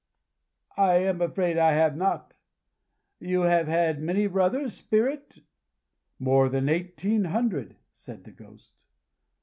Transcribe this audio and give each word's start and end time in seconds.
"I 0.77 0.95
am 0.95 1.21
afraid 1.21 1.59
I 1.59 1.73
have 1.73 1.95
not. 1.95 2.33
Have 3.19 3.29
you 3.29 3.41
had 3.41 4.01
many 4.01 4.25
brothers, 4.25 4.73
Spirit?" 4.73 5.41
"More 6.17 6.49
than 6.49 6.69
eighteen 6.69 7.25
hundred," 7.25 7.75
said 7.93 8.23
the 8.23 8.31
Ghost. 8.31 8.73